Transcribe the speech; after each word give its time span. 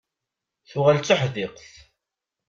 Tuɣal 0.69 0.97
d 0.99 1.03
tuḥdiqt. 1.07 1.65